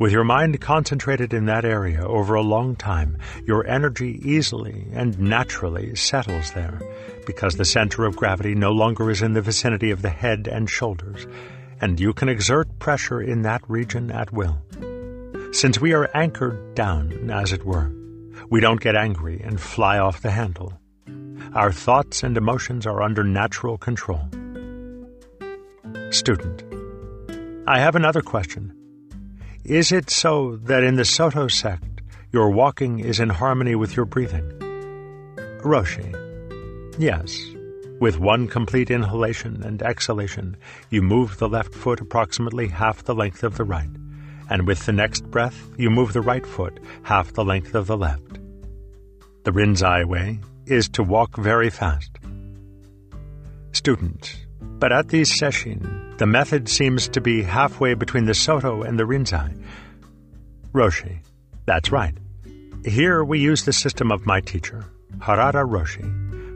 [0.00, 5.18] With your mind concentrated in that area over a long time, your energy easily and
[5.18, 6.80] naturally settles there
[7.26, 10.70] because the center of gravity no longer is in the vicinity of the head and
[10.70, 11.26] shoulders,
[11.82, 14.56] and you can exert pressure in that region at will.
[15.52, 17.92] Since we are anchored down, as it were,
[18.48, 20.72] we don't get angry and fly off the handle.
[21.54, 24.22] Our thoughts and emotions are under natural control.
[26.08, 26.64] Student.
[27.66, 28.79] I have another question.
[29.64, 32.00] Is it so that in the Soto sect,
[32.32, 34.48] your walking is in harmony with your breathing?
[35.62, 36.16] Roshi.
[36.98, 37.38] Yes.
[38.00, 40.56] With one complete inhalation and exhalation,
[40.88, 43.90] you move the left foot approximately half the length of the right,
[44.48, 47.98] and with the next breath, you move the right foot half the length of the
[47.98, 48.40] left.
[49.44, 52.10] The Rinzai way is to walk very fast.
[53.72, 58.98] Student, but at these sessions, the method seems to be halfway between the Soto and
[58.98, 59.58] the Rinzai.
[60.74, 61.20] Roshi,
[61.64, 62.12] that's right.
[62.84, 64.84] Here we use the system of my teacher,
[65.16, 66.04] Harada Roshi,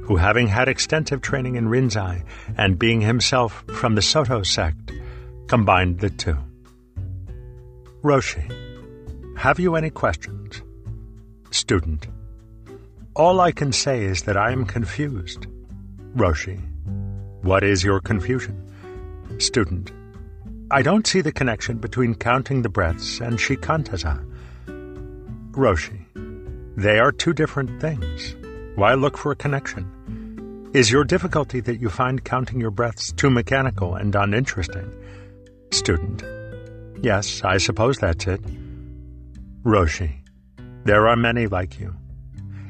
[0.04, 2.24] who having had extensive training in Rinzai
[2.58, 4.92] and being himself from the Soto sect,
[5.46, 6.36] combined the two.
[8.02, 8.44] Roshi,
[9.38, 10.60] have you any questions?
[11.52, 12.06] Student,
[13.16, 15.46] all I can say is that I am confused.
[16.14, 16.60] Roshi.
[17.40, 18.63] What is your confusion?
[19.38, 19.92] Student.
[20.70, 24.24] I don't see the connection between counting the breaths and shikantaza.
[25.50, 26.00] Roshi.
[26.76, 28.36] They are two different things.
[28.76, 30.70] Why look for a connection?
[30.72, 34.92] Is your difficulty that you find counting your breaths too mechanical and uninteresting?
[35.70, 36.24] Student.
[37.02, 38.40] Yes, I suppose that's it.
[39.64, 40.20] Roshi.
[40.84, 41.94] There are many like you.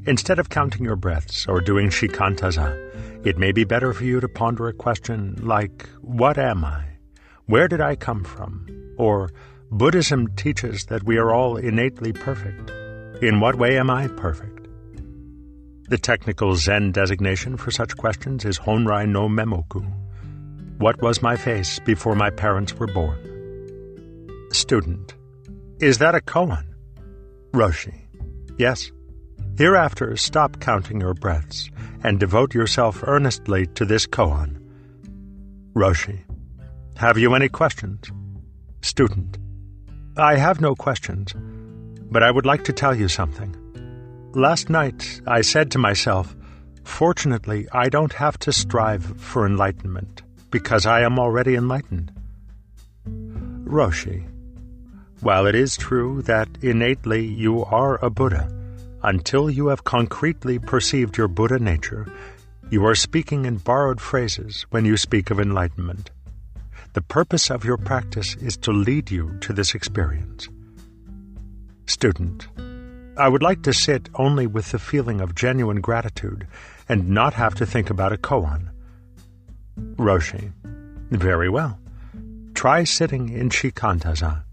[0.06, 4.28] Instead of counting your breaths or doing shikantaza, it may be better for you to
[4.28, 6.84] ponder a question like, What am I?
[7.46, 8.66] Where did I come from?
[8.98, 9.30] Or,
[9.70, 12.70] Buddhism teaches that we are all innately perfect.
[13.22, 14.68] In what way am I perfect?
[15.88, 19.90] The technical Zen designation for such questions is Honrai no Memoku.
[20.78, 23.18] What was my face before my parents were born?
[24.52, 25.14] Student.
[25.80, 26.64] Is that a koan?
[27.52, 28.02] Roshi.
[28.58, 28.92] Yes.
[29.56, 31.70] Hereafter stop counting your breaths
[32.02, 34.60] and devote yourself earnestly to this koan.
[35.74, 36.20] Roshi.
[36.96, 38.10] Have you any questions?
[38.82, 39.38] Student.
[40.16, 41.34] I have no questions,
[42.10, 43.56] but I would like to tell you something.
[44.34, 46.36] Last night I said to myself,
[46.84, 52.12] Fortunately, I don't have to strive for enlightenment, because I am already enlightened.
[53.64, 54.28] Roshi.
[55.20, 58.48] While it is true that innately you are a Buddha,
[59.04, 62.06] until you have concretely perceived your Buddha nature,
[62.70, 66.10] you are speaking in borrowed phrases when you speak of enlightenment.
[66.94, 70.48] The purpose of your practice is to lead you to this experience.
[71.86, 72.48] Student,
[73.18, 76.46] I would like to sit only with the feeling of genuine gratitude
[76.88, 78.70] and not have to think about a koan.
[79.96, 80.52] Roshi,
[81.10, 81.78] very well.
[82.54, 84.43] Try sitting in shikantaza.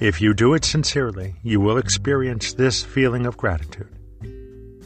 [0.00, 3.88] If you do it sincerely, you will experience this feeling of gratitude.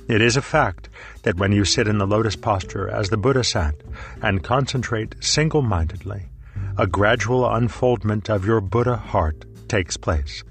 [0.09, 0.89] It is a fact
[1.23, 3.75] that when you sit in the lotus posture as the Buddha sat
[4.23, 6.31] and concentrate single mindedly,
[6.79, 10.45] a gradual unfoldment of your Buddha heart takes place.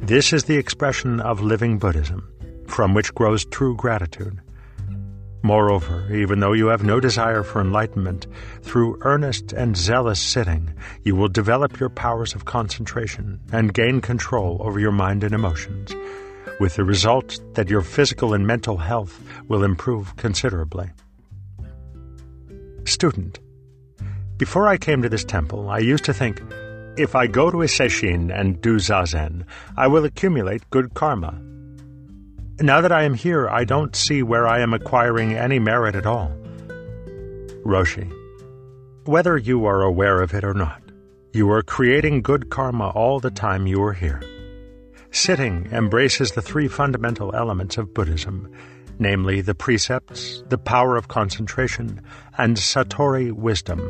[0.00, 2.32] This is the expression of living Buddhism,
[2.66, 4.40] from which grows true gratitude.
[5.46, 8.26] Moreover, even though you have no desire for enlightenment,
[8.62, 10.74] through earnest and zealous sitting,
[11.04, 15.94] you will develop your powers of concentration and gain control over your mind and emotions,
[16.58, 20.90] with the result that your physical and mental health will improve considerably.
[22.84, 23.38] Student
[24.38, 26.42] before I came to this temple, I used to think,
[26.98, 29.44] if I go to a sesshin and do zazen,
[29.76, 31.40] I will accumulate good karma.
[32.60, 36.06] Now that I am here, I don't see where I am acquiring any merit at
[36.06, 36.32] all.
[37.64, 38.10] Roshi,
[39.04, 40.82] whether you are aware of it or not,
[41.32, 44.22] you are creating good karma all the time you are here.
[45.10, 48.50] Sitting embraces the three fundamental elements of Buddhism,
[48.98, 52.00] namely the precepts, the power of concentration,
[52.38, 53.80] and Satori wisdom,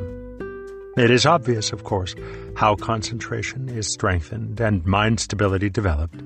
[0.97, 2.14] it is obvious, of course,
[2.57, 6.23] how concentration is strengthened and mind stability developed.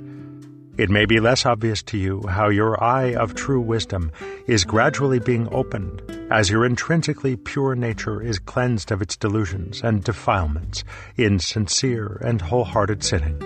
[0.80, 4.10] It may be less obvious to you how your eye of true wisdom
[4.46, 6.00] is gradually being opened
[6.30, 10.82] as your intrinsically pure nature is cleansed of its delusions and defilements
[11.18, 13.36] in sincere and wholehearted sitting.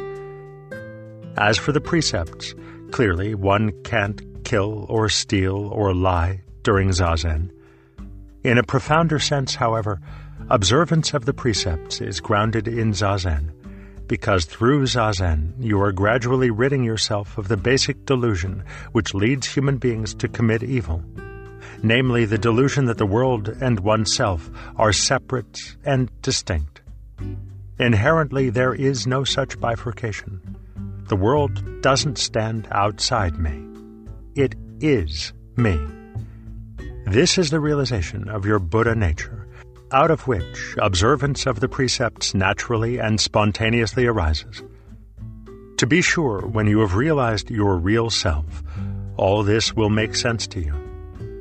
[1.37, 2.55] As for the precepts,
[2.93, 7.51] clearly one can't kill or steal or lie during zazen.
[8.45, 9.99] In a profounder sense, however,
[10.51, 13.51] Observance of the precepts is grounded in Zazen,
[14.07, 19.79] because through Zazen you are gradually ridding yourself of the basic delusion which leads human
[19.79, 21.03] beings to commit evil,
[21.83, 26.83] namely the delusion that the world and oneself are separate and distinct.
[27.79, 30.57] Inherently, there is no such bifurcation.
[31.09, 33.63] The world doesn't stand outside me.
[34.35, 35.79] It is me.
[37.07, 39.44] This is the realization of your Buddha nature
[39.95, 44.61] out of which observance of the precepts naturally and spontaneously arises.
[45.77, 48.65] To be sure, when you have realized your real self,
[49.17, 50.75] all this will make sense to you.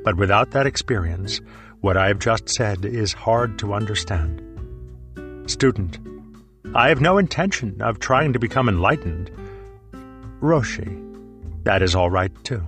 [0.04, 1.42] But without that experience,
[1.82, 4.40] what I have just said is hard to understand.
[5.48, 5.98] Student,
[6.76, 9.32] I have no intention of trying to become enlightened.
[10.42, 11.00] Roshi,
[11.64, 12.64] that is all right too.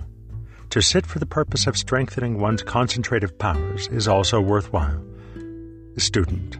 [0.70, 5.05] To sit for the purpose of strengthening one's concentrative powers is also worthwhile.
[5.98, 6.58] Student.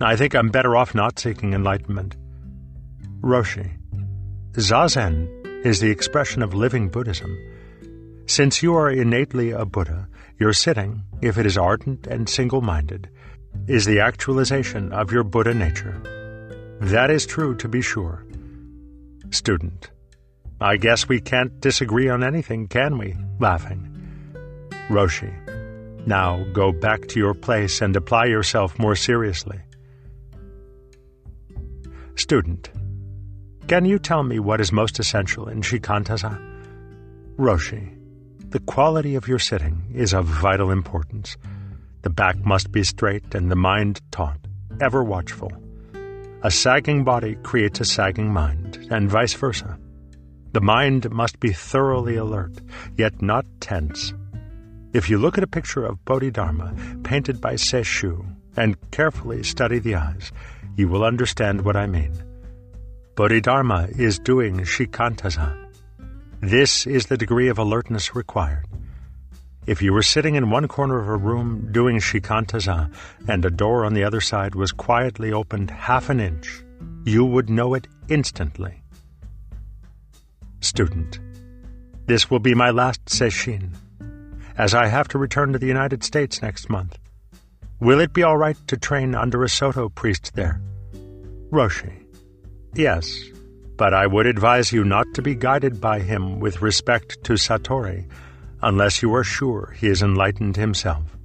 [0.00, 2.16] I think I'm better off not seeking enlightenment.
[3.20, 3.76] Roshi.
[4.52, 7.36] Zazen is the expression of living Buddhism.
[8.26, 10.08] Since you are innately a Buddha,
[10.38, 13.10] your sitting, if it is ardent and single minded,
[13.66, 16.00] is the actualization of your Buddha nature.
[16.80, 18.24] That is true, to be sure.
[19.30, 19.90] Student.
[20.58, 23.14] I guess we can't disagree on anything, can we?
[23.38, 23.86] Laughing.
[24.88, 25.49] Roshi.
[26.06, 29.60] Now go back to your place and apply yourself more seriously.
[32.16, 32.70] Student,
[33.68, 36.38] can you tell me what is most essential in Shikantaza?
[37.36, 37.96] Roshi,
[38.50, 41.36] the quality of your sitting is of vital importance.
[42.02, 44.38] The back must be straight and the mind taut,
[44.80, 45.52] ever watchful.
[46.42, 49.78] A sagging body creates a sagging mind, and vice versa.
[50.52, 52.60] The mind must be thoroughly alert,
[52.96, 54.14] yet not tense.
[54.92, 56.74] If you look at a picture of Bodhidharma
[57.04, 58.26] painted by Sesshu
[58.56, 60.32] and carefully study the eyes,
[60.76, 62.12] you will understand what I mean.
[63.14, 65.56] Bodhidharma is doing shikantaza.
[66.40, 68.66] This is the degree of alertness required.
[69.64, 72.92] If you were sitting in one corner of a room doing shikantaza
[73.28, 76.64] and a door on the other side was quietly opened half an inch,
[77.04, 78.82] you would know it instantly.
[80.60, 81.20] Student.
[82.06, 83.76] This will be my last sesshin,
[84.60, 86.98] as I have to return to the United States next month.
[87.80, 90.60] Will it be all right to train under a Soto priest there?
[91.50, 92.04] Roshi.
[92.74, 93.10] Yes,
[93.78, 98.04] but I would advise you not to be guided by him with respect to Satori
[98.60, 101.16] unless you are sure he is enlightened himself.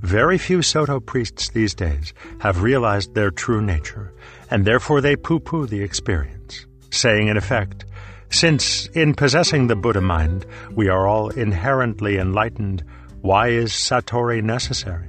[0.00, 4.14] Very few Soto priests these days have realized their true nature,
[4.50, 7.84] and therefore they poo poo the experience, saying in effect,
[8.30, 12.84] Since in possessing the Buddha mind we are all inherently enlightened,
[13.20, 15.08] why is Satori necessary?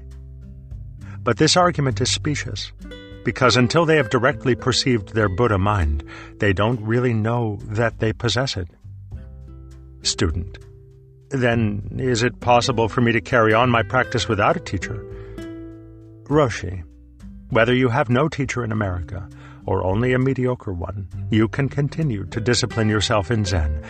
[1.22, 2.72] But this argument is specious,
[3.26, 6.03] because until they have directly perceived their Buddha mind,
[6.38, 8.70] they don't really know that they possess it.
[10.01, 10.57] Student.
[11.30, 15.05] Then is it possible for me to carry on my practice without a teacher?
[16.24, 16.84] Roshi,
[17.49, 19.28] whether you have no teacher in America
[19.70, 23.84] or only a mediocre one, you can continue to discipline yourself in Zen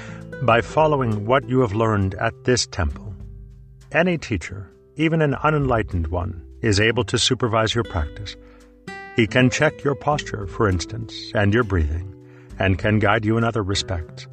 [0.43, 3.15] by following what you have learned at this temple.
[3.91, 8.35] Any teacher, even an unenlightened one, is able to supervise your practice.
[9.15, 12.13] He can check your posture, for instance, and your breathing,
[12.59, 14.27] and can guide you in other respects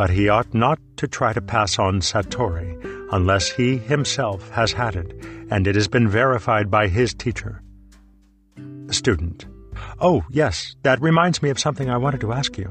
[0.00, 2.72] but he ought not to try to pass on Satori
[3.12, 5.12] unless he himself has had it
[5.50, 7.60] and it has been verified by his teacher.
[8.90, 9.44] Student.
[10.02, 12.70] Oh, yes, that reminds me of something I wanted to ask you.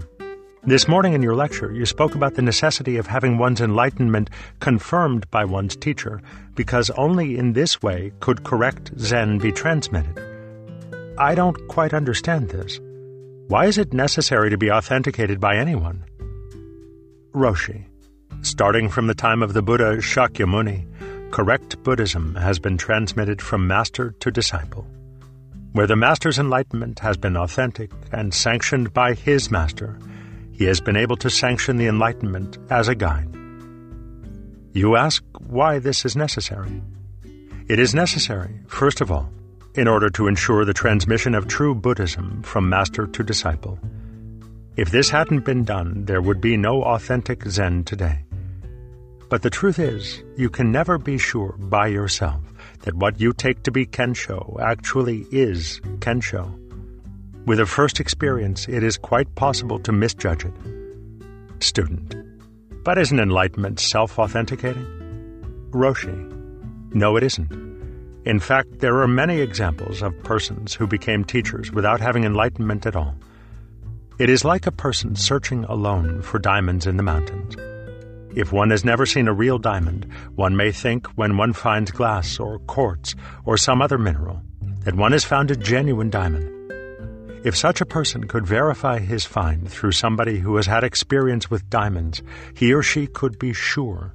[0.63, 5.29] This morning in your lecture, you spoke about the necessity of having one's enlightenment confirmed
[5.29, 6.21] by one's teacher,
[6.55, 10.17] because only in this way could correct Zen be transmitted.
[11.19, 12.79] I don't quite understand this.
[13.47, 16.05] Why is it necessary to be authenticated by anyone?
[17.33, 17.85] Roshi.
[18.41, 24.15] Starting from the time of the Buddha Shakyamuni, correct Buddhism has been transmitted from master
[24.19, 24.87] to disciple.
[25.79, 29.97] Where the master's enlightenment has been authentic and sanctioned by his master,
[30.51, 33.33] he has been able to sanction the enlightenment as a guide.
[34.73, 36.81] You ask why this is necessary.
[37.69, 39.31] It is necessary, first of all,
[39.73, 43.79] in order to ensure the transmission of true Buddhism from master to disciple.
[44.75, 48.25] If this hadn't been done, there would be no authentic Zen today.
[49.29, 52.41] But the truth is, you can never be sure by yourself
[52.81, 56.55] that what you take to be Kensho actually is Kensho.
[57.45, 60.53] With a first experience, it is quite possible to misjudge it.
[61.59, 62.15] Student.
[62.83, 64.85] But isn't enlightenment self authenticating?
[65.71, 66.35] Roshi.
[66.93, 67.51] No, it isn't.
[68.25, 72.95] In fact, there are many examples of persons who became teachers without having enlightenment at
[72.95, 73.15] all.
[74.19, 77.55] It is like a person searching alone for diamonds in the mountains.
[78.35, 82.39] If one has never seen a real diamond, one may think when one finds glass
[82.39, 83.15] or quartz
[83.45, 84.41] or some other mineral
[84.83, 86.55] that one has found a genuine diamond.
[87.43, 91.69] If such a person could verify his find through somebody who has had experience with
[91.69, 92.21] diamonds,
[92.55, 94.13] he or she could be sure.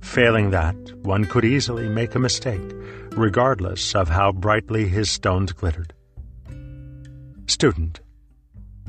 [0.00, 2.72] Failing that, one could easily make a mistake,
[3.12, 5.94] regardless of how brightly his stones glittered.
[7.46, 8.00] Student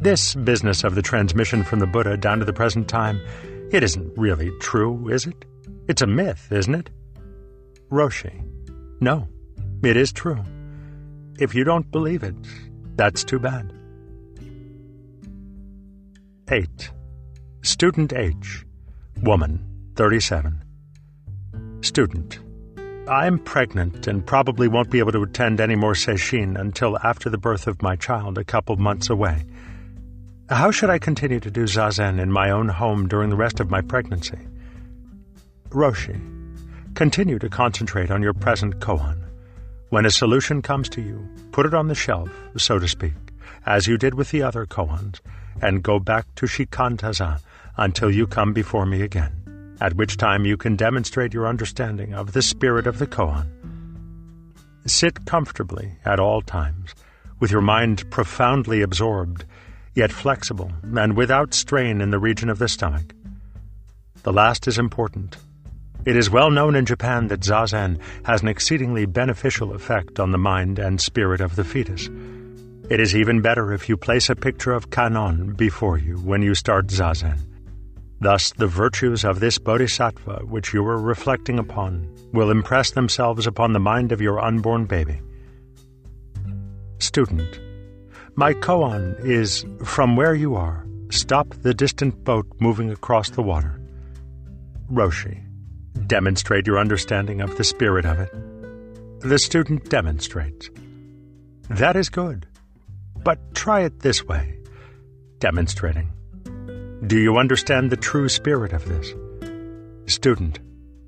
[0.03, 3.21] this business of the transmission from the Buddha down to the present time,
[3.73, 5.45] it isn't really true, is it?
[5.87, 6.89] It's a myth, isn't it?
[7.91, 8.43] Roshi.
[9.01, 9.27] No,
[9.83, 10.43] it is true.
[11.39, 12.35] If you don't believe it,
[12.95, 13.73] that's too bad.
[16.49, 16.91] 8.
[17.63, 18.63] Student H.
[19.23, 19.65] Woman,
[19.95, 20.63] 37.
[21.81, 22.39] Student.
[23.07, 27.37] I'm pregnant and probably won't be able to attend any more sesshin until after the
[27.37, 29.45] birth of my child a couple months away.
[30.53, 33.71] How should I continue to do zazen in my own home during the rest of
[33.71, 34.37] my pregnancy?
[35.69, 36.21] Roshi,
[36.93, 39.17] continue to concentrate on your present koan.
[39.89, 43.15] When a solution comes to you, put it on the shelf, so to speak,
[43.65, 45.21] as you did with the other koans,
[45.59, 47.41] and go back to shikantaza
[47.77, 52.33] until you come before me again, at which time you can demonstrate your understanding of
[52.33, 53.47] the spirit of the koan.
[54.85, 56.93] Sit comfortably at all times,
[57.39, 59.45] with your mind profoundly absorbed
[59.95, 63.13] yet flexible and without strain in the region of the stomach.
[64.23, 65.37] The last is important.
[66.05, 70.37] It is well known in Japan that zazen has an exceedingly beneficial effect on the
[70.37, 72.09] mind and spirit of the fetus.
[72.89, 76.53] It is even better if you place a picture of Kannon before you when you
[76.53, 77.39] start Zazen.
[78.19, 83.71] Thus, the virtues of this bodhisattva which you are reflecting upon will impress themselves upon
[83.71, 85.21] the mind of your unborn baby.
[86.99, 87.59] Student,
[88.35, 93.79] my koan is from where you are, stop the distant boat moving across the water.
[94.91, 95.43] Roshi,
[96.07, 98.31] demonstrate your understanding of the spirit of it.
[99.21, 100.69] The student demonstrates.
[101.69, 102.47] That is good.
[103.23, 104.57] But try it this way
[105.39, 106.09] demonstrating.
[107.05, 109.13] Do you understand the true spirit of this?
[110.05, 110.59] Student.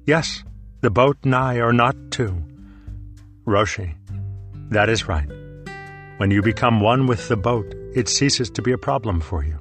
[0.06, 0.44] Yes,
[0.82, 2.44] the boat and I are not two.
[3.46, 3.96] Roshi.
[4.72, 5.30] That is right.
[6.18, 9.60] When you become one with the boat, it ceases to be a problem for you.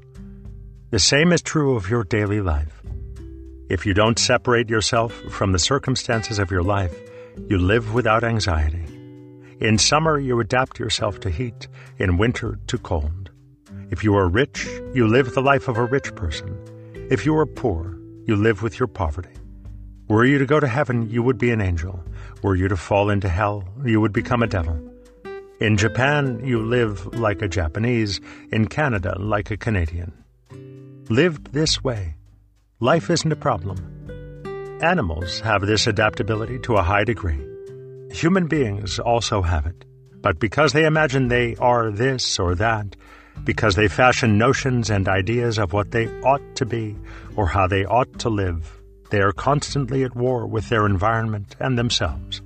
[0.91, 2.81] The same is true of your daily life.
[3.69, 6.97] If you don't separate yourself from the circumstances of your life,
[7.49, 8.85] you live without anxiety.
[9.59, 11.67] In summer, you adapt yourself to heat,
[11.99, 13.31] in winter, to cold.
[13.91, 16.57] If you are rich, you live the life of a rich person.
[17.11, 19.35] If you are poor, you live with your poverty.
[20.07, 21.99] Were you to go to heaven, you would be an angel.
[22.45, 24.94] Were you to fall into hell, you would become a devil.
[25.61, 28.21] In Japan, you live like a Japanese.
[28.51, 30.13] In Canada, like a Canadian.
[31.09, 32.17] Lived this way,
[32.81, 33.79] life isn't a problem.
[34.83, 37.41] Animals have this adaptability to a high degree.
[38.11, 39.85] Human beings also have it.
[40.21, 42.97] But because they imagine they are this or that,
[43.45, 46.97] because they fashion notions and ideas of what they ought to be
[47.37, 48.81] or how they ought to live,
[49.11, 52.43] they are constantly at war with their environment and themselves.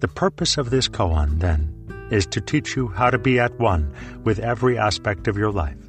[0.00, 1.72] The purpose of this koan, then,
[2.10, 3.92] is to teach you how to be at one
[4.24, 5.85] with every aspect of your life.